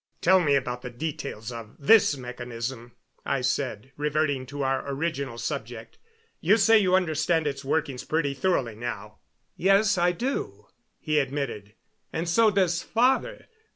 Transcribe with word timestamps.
"Tell 0.19 0.39
me 0.39 0.55
about 0.55 0.81
the 0.81 0.89
details 0.89 1.51
of 1.51 1.75
this 1.77 2.17
mechanism," 2.17 2.93
I 3.23 3.41
said, 3.41 3.91
reverting 3.97 4.47
to 4.47 4.63
our 4.63 4.83
original 4.91 5.37
subject. 5.37 5.99
"You 6.39 6.57
say 6.57 6.79
you 6.79 6.95
understand 6.95 7.45
its 7.45 7.63
workings 7.63 8.03
pretty 8.03 8.33
thoroughly 8.33 8.73
now." 8.73 9.19
"Yes, 9.55 9.99
I 9.99 10.11
do," 10.11 10.65
he 10.99 11.19
admitted, 11.19 11.75
"and 12.11 12.27
so 12.27 12.49
does 12.49 12.81
father. 12.81 13.45